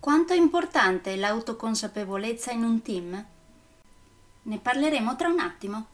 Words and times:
Quanto 0.00 0.32
è 0.32 0.36
importante 0.36 1.14
l'autoconsapevolezza 1.16 2.52
in 2.52 2.62
un 2.62 2.80
team? 2.80 3.26
Ne 4.44 4.58
parleremo 4.58 5.14
tra 5.14 5.28
un 5.28 5.38
attimo. 5.40 5.86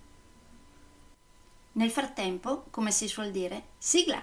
Nel 1.72 1.90
frattempo, 1.90 2.66
come 2.70 2.92
si 2.92 3.08
suol 3.08 3.32
dire, 3.32 3.70
sigla! 3.78 4.22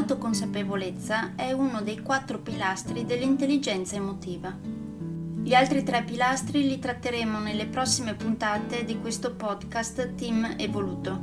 L'autoconsapevolezza 0.00 1.34
è 1.36 1.52
uno 1.52 1.82
dei 1.82 2.00
quattro 2.00 2.38
pilastri 2.38 3.04
dell'intelligenza 3.04 3.96
emotiva. 3.96 4.50
Gli 5.42 5.52
altri 5.52 5.82
tre 5.82 6.04
pilastri 6.04 6.66
li 6.66 6.78
tratteremo 6.78 7.38
nelle 7.38 7.66
prossime 7.66 8.14
puntate 8.14 8.86
di 8.86 8.98
questo 8.98 9.34
podcast 9.34 10.14
Team 10.14 10.54
Evoluto. 10.56 11.22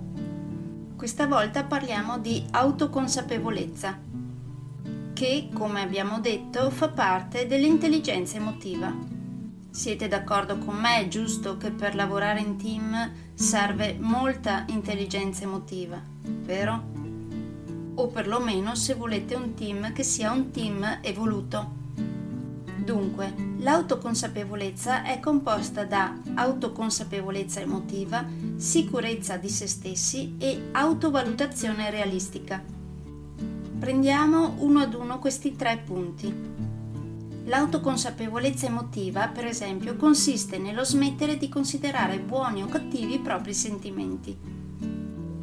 Questa 0.95 1.25
volta 1.25 1.63
parliamo 1.63 2.19
di 2.19 2.45
autoconsapevolezza, 2.51 3.97
che, 5.13 5.49
come 5.51 5.81
abbiamo 5.81 6.19
detto, 6.19 6.69
fa 6.69 6.89
parte 6.89 7.47
dell'intelligenza 7.47 8.37
emotiva. 8.37 8.93
Siete 9.71 10.07
d'accordo 10.07 10.59
con 10.59 10.75
me, 10.75 11.07
giusto, 11.07 11.57
che 11.57 11.71
per 11.71 11.95
lavorare 11.95 12.41
in 12.41 12.57
team 12.57 13.11
serve 13.33 13.97
molta 13.99 14.65
intelligenza 14.67 15.45
emotiva, 15.45 15.99
vero? 16.21 16.96
O 17.99 18.07
perlomeno 18.07 18.75
se 18.75 18.93
volete 18.93 19.35
un 19.35 19.53
team 19.53 19.91
che 19.93 20.03
sia 20.03 20.31
un 20.31 20.51
team 20.51 20.99
evoluto. 21.01 21.85
Dunque, 22.77 23.33
l'autoconsapevolezza 23.57 25.03
è 25.03 25.19
composta 25.19 25.83
da 25.83 26.15
autoconsapevolezza 26.35 27.59
emotiva, 27.59 28.25
sicurezza 28.55 29.37
di 29.37 29.49
se 29.49 29.67
stessi 29.67 30.35
e 30.37 30.69
autovalutazione 30.71 31.89
realistica. 31.89 32.63
Prendiamo 33.79 34.55
uno 34.59 34.79
ad 34.79 34.93
uno 34.93 35.19
questi 35.19 35.55
tre 35.55 35.81
punti. 35.83 36.33
L'autoconsapevolezza 37.45 38.67
emotiva, 38.67 39.27
per 39.27 39.45
esempio, 39.45 39.95
consiste 39.95 40.57
nello 40.57 40.83
smettere 40.83 41.37
di 41.37 41.49
considerare 41.49 42.19
buoni 42.19 42.61
o 42.61 42.67
cattivi 42.67 43.15
i 43.15 43.19
propri 43.19 43.53
sentimenti 43.53 44.56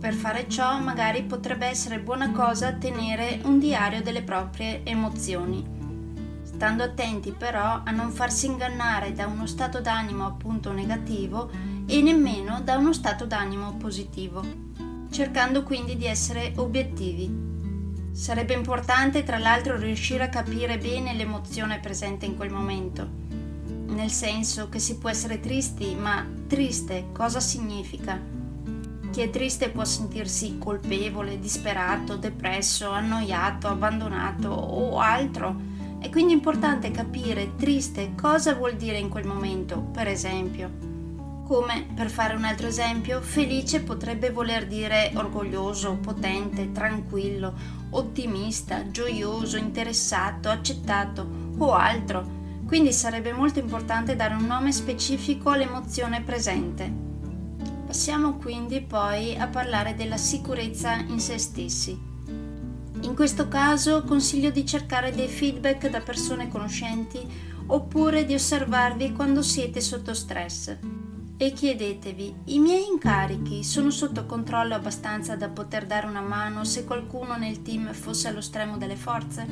per 0.05 0.13
fare 0.13 0.51
ciò 0.51 0.79
magari 0.81 1.23
potrebbe 1.23 1.65
essere 1.65 1.99
buona 1.99 2.31
cosa 2.31 2.75
tenere 2.75 3.41
un 3.45 3.59
diario 3.59 4.03
delle 4.03 4.21
proprie 4.21 4.85
emozioni, 4.85 5.65
stando 6.43 6.83
attenti 6.83 7.33
però 7.33 7.81
a 7.83 7.91
non 7.91 8.11
farsi 8.11 8.45
ingannare 8.45 9.15
da 9.15 9.27
uno 9.27 9.47
stato 9.47 9.81
d'animo 9.81 10.27
appunto 10.27 10.73
negativo 10.73 11.51
e 11.87 12.03
nemmeno 12.03 12.61
da 12.61 12.77
uno 12.77 12.93
stato 12.93 13.25
d'animo 13.25 13.79
positivo, 13.79 14.45
cercando 15.11 15.63
quindi 15.63 15.97
di 15.97 16.05
essere 16.05 16.53
obiettivi. 16.57 18.13
Sarebbe 18.13 18.53
importante 18.53 19.23
tra 19.23 19.39
l'altro 19.39 19.79
riuscire 19.79 20.25
a 20.25 20.29
capire 20.29 20.77
bene 20.77 21.15
l'emozione 21.15 21.81
presente 21.81 22.27
in 22.27 22.37
quel 22.37 22.51
momento, 22.51 23.09
nel 23.87 24.11
senso 24.11 24.69
che 24.69 24.81
si 24.81 24.99
può 24.99 25.09
essere 25.09 25.41
tristi, 25.41 25.95
ma 25.95 26.29
triste 26.47 27.07
cosa 27.11 27.41
significa? 27.41 28.34
Chi 29.15 29.21
è 29.21 29.31
triste 29.31 29.71
può 29.71 29.85
sentirsi 29.85 30.59
colpevole, 30.59 31.39
disperato, 31.39 32.17
depresso, 32.17 32.91
annoiato, 32.91 33.69
abbandonato 33.69 34.49
o 34.49 34.99
altro. 34.99 35.55
È 36.01 36.11
quindi 36.11 36.33
importante 36.33 36.91
capire 36.91 37.55
triste 37.55 38.15
cosa 38.21 38.55
vuol 38.55 38.75
dire 38.75 38.99
in 38.99 39.09
quel 39.09 39.25
momento, 39.25 39.79
per 39.79 40.09
esempio. 40.09 40.69
Come, 41.47 41.87
per 41.95 42.11
fare 42.11 42.35
un 42.35 42.43
altro 42.43 42.67
esempio, 42.67 43.21
felice 43.21 43.83
potrebbe 43.83 44.31
voler 44.31 44.67
dire 44.67 45.13
orgoglioso, 45.15 45.93
potente, 45.95 46.73
tranquillo, 46.73 47.55
ottimista, 47.91 48.91
gioioso, 48.91 49.57
interessato, 49.57 50.49
accettato 50.49 51.25
o 51.59 51.73
altro. 51.73 52.27
Quindi 52.67 52.93
sarebbe 52.93 53.33
molto 53.33 53.61
importante 53.61 54.17
dare 54.17 54.35
un 54.35 54.45
nome 54.45 54.73
specifico 54.73 55.51
all'emozione 55.51 56.21
presente. 56.21 57.14
Passiamo 57.95 58.39
quindi 58.39 58.81
poi 58.81 59.37
a 59.37 59.47
parlare 59.47 59.95
della 59.95 60.17
sicurezza 60.17 60.97
in 60.97 61.21
se 61.21 61.39
stessi. 61.39 61.97
In 63.03 63.15
questo 63.15 63.47
caso 63.47 64.03
consiglio 64.03 64.51
di 64.51 64.67
cercare 64.67 65.15
dei 65.15 65.29
feedback 65.29 65.89
da 65.89 66.01
persone 66.01 66.49
conoscenti 66.49 67.21
oppure 67.69 68.25
di 68.25 68.35
osservarvi 68.35 69.13
quando 69.13 69.43
siete 69.43 69.81
sotto 69.81 70.13
stress. 70.13 70.77
E 71.37 71.53
chiedetevi, 71.53 72.35
i 72.47 72.59
miei 72.59 72.85
incarichi 72.85 73.63
sono 73.63 73.91
sotto 73.91 74.27
controllo 74.27 74.75
abbastanza 74.75 75.37
da 75.37 75.49
poter 75.49 75.87
dare 75.87 76.09
una 76.09 76.21
mano 76.21 76.65
se 76.65 76.85
qualcuno 76.85 77.37
nel 77.37 77.63
team 77.63 77.93
fosse 77.93 78.27
allo 78.27 78.41
stremo 78.41 78.77
delle 78.77 78.97
forze? 78.97 79.47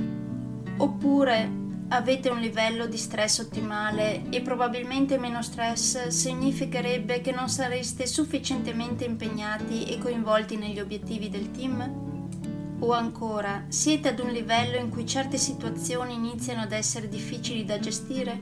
Oppure 0.78 1.61
avete 1.92 2.30
un 2.30 2.41
livello 2.41 2.86
di 2.86 2.97
stress 2.97 3.41
ottimale 3.41 4.22
e 4.30 4.41
probabilmente 4.41 5.19
meno 5.19 5.42
stress 5.42 6.06
significherebbe 6.06 7.20
che 7.20 7.32
non 7.32 7.50
sareste 7.50 8.06
sufficientemente 8.06 9.04
impegnati 9.04 9.84
e 9.84 9.98
coinvolti 9.98 10.56
negli 10.56 10.80
obiettivi 10.80 11.28
del 11.28 11.50
team? 11.50 12.78
O 12.78 12.92
ancora, 12.92 13.66
siete 13.69 14.08
ad 14.08 14.20
un 14.20 14.30
livello 14.30 14.78
in 14.78 14.88
cui 14.88 15.06
certe 15.06 15.36
situazioni 15.36 16.15
iniziano 16.15 16.62
ad 16.62 16.72
essere 16.72 17.09
difficili 17.09 17.66
da 17.66 17.78
gestire? 17.78 18.41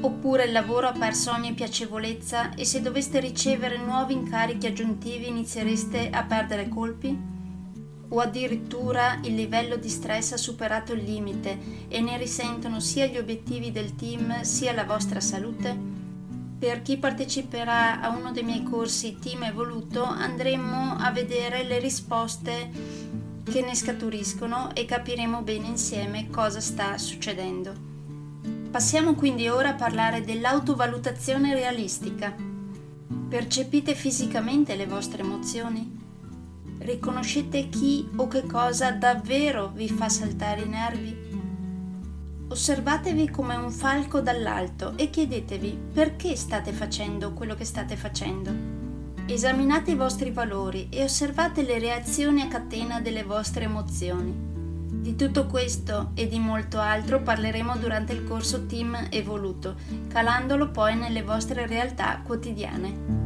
Oppure 0.00 0.44
il 0.44 0.52
lavoro 0.52 0.88
ha 0.88 0.92
perso 0.92 1.30
ogni 1.30 1.54
piacevolezza 1.54 2.54
e 2.54 2.64
se 2.64 2.82
doveste 2.82 3.20
ricevere 3.20 3.78
nuovi 3.78 4.12
incarichi 4.12 4.66
aggiuntivi 4.66 5.28
iniziereste 5.28 6.10
a 6.10 6.24
perdere 6.24 6.68
colpi? 6.68 7.35
O 8.08 8.20
addirittura 8.20 9.18
il 9.22 9.34
livello 9.34 9.76
di 9.76 9.88
stress 9.88 10.32
ha 10.32 10.36
superato 10.36 10.92
il 10.92 11.02
limite 11.02 11.58
e 11.88 12.00
ne 12.00 12.16
risentono 12.16 12.80
sia 12.80 13.06
gli 13.06 13.18
obiettivi 13.18 13.72
del 13.72 13.94
team 13.94 14.42
sia 14.42 14.72
la 14.72 14.84
vostra 14.84 15.20
salute? 15.20 15.94
Per 16.58 16.80
chi 16.82 16.96
parteciperà 16.96 18.00
a 18.00 18.08
uno 18.08 18.32
dei 18.32 18.42
miei 18.42 18.62
corsi 18.62 19.18
Team 19.20 19.42
Evoluto 19.42 20.02
andremo 20.02 20.96
a 20.98 21.10
vedere 21.10 21.64
le 21.64 21.78
risposte 21.78 22.70
che 23.44 23.60
ne 23.60 23.74
scaturiscono 23.74 24.74
e 24.74 24.86
capiremo 24.86 25.42
bene 25.42 25.66
insieme 25.66 26.30
cosa 26.30 26.60
sta 26.60 26.96
succedendo. 26.96 27.74
Passiamo 28.70 29.14
quindi 29.14 29.48
ora 29.48 29.70
a 29.70 29.74
parlare 29.74 30.22
dell'autovalutazione 30.22 31.54
realistica. 31.54 32.34
Percepite 33.28 33.94
fisicamente 33.94 34.76
le 34.76 34.86
vostre 34.86 35.22
emozioni? 35.22 36.05
Riconoscete 36.78 37.68
chi 37.68 38.08
o 38.16 38.28
che 38.28 38.42
cosa 38.42 38.90
davvero 38.90 39.68
vi 39.74 39.88
fa 39.88 40.08
saltare 40.08 40.60
i 40.60 40.68
nervi? 40.68 41.16
Osservatevi 42.48 43.28
come 43.30 43.56
un 43.56 43.72
falco 43.72 44.20
dall'alto 44.20 44.92
e 44.96 45.10
chiedetevi 45.10 45.78
perché 45.92 46.36
state 46.36 46.72
facendo 46.72 47.32
quello 47.32 47.54
che 47.54 47.64
state 47.64 47.96
facendo. 47.96 48.52
Esaminate 49.26 49.90
i 49.90 49.96
vostri 49.96 50.30
valori 50.30 50.88
e 50.90 51.02
osservate 51.02 51.62
le 51.62 51.80
reazioni 51.80 52.42
a 52.42 52.48
catena 52.48 53.00
delle 53.00 53.24
vostre 53.24 53.64
emozioni. 53.64 54.32
Di 54.88 55.16
tutto 55.16 55.46
questo 55.46 56.12
e 56.14 56.28
di 56.28 56.38
molto 56.38 56.78
altro 56.78 57.20
parleremo 57.20 57.76
durante 57.78 58.12
il 58.12 58.22
corso 58.22 58.66
Team 58.66 59.08
Evoluto, 59.10 59.74
calandolo 60.08 60.70
poi 60.70 60.94
nelle 60.96 61.22
vostre 61.22 61.66
realtà 61.66 62.20
quotidiane. 62.22 63.25